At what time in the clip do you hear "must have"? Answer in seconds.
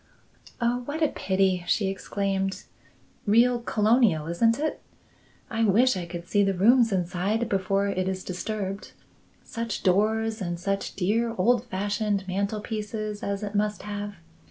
13.53-14.15